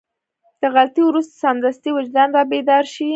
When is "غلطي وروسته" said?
0.75-1.33